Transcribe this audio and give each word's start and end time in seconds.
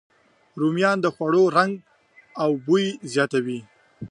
رومیان 0.59 0.97
د 1.01 1.05
خوړو 1.15 1.43
رنګ 1.57 1.73
او 2.43 2.51
بوی 2.65 2.85
زیاتوي 3.11 3.59